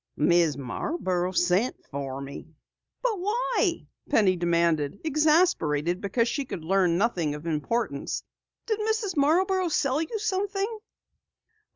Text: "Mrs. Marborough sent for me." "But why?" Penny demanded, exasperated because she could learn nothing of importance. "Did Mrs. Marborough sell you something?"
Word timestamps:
"Mrs. 0.17 0.57
Marborough 0.57 1.31
sent 1.31 1.75
for 1.85 2.19
me." 2.21 2.47
"But 3.03 3.19
why?" 3.19 3.85
Penny 4.09 4.35
demanded, 4.35 4.99
exasperated 5.03 6.01
because 6.01 6.27
she 6.27 6.43
could 6.45 6.65
learn 6.65 6.97
nothing 6.97 7.35
of 7.35 7.45
importance. 7.45 8.23
"Did 8.65 8.79
Mrs. 8.79 9.15
Marborough 9.15 9.67
sell 9.69 10.01
you 10.01 10.17
something?" 10.17 10.79